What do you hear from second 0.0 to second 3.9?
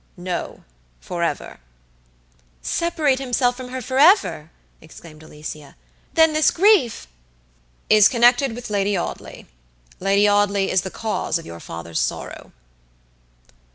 "No, forever." "Separate himself from her